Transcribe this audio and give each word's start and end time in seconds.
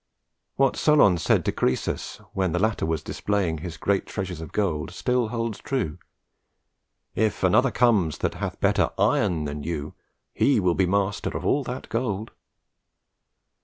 What 0.55 0.77
Solon 0.77 1.19
said 1.19 1.45
to 1.45 1.51
Croesus, 1.51 2.19
when 2.33 2.53
the 2.53 2.57
latter 2.57 2.87
was 2.87 3.03
displaying 3.03 3.59
his 3.59 3.77
great 3.77 4.07
treasures 4.07 4.41
of 4.41 4.51
gold, 4.51 4.89
still 4.89 5.27
holds 5.27 5.59
true: 5.59 5.99
"If 7.13 7.43
another 7.43 7.69
comes 7.69 8.17
that 8.17 8.33
hath 8.33 8.59
better 8.59 8.89
iron 8.97 9.45
than 9.45 9.61
you, 9.61 9.93
he 10.33 10.59
will 10.59 10.73
be 10.73 10.87
master 10.87 11.29
of 11.37 11.45
all 11.45 11.63
that 11.65 11.87
gold." 11.89 12.31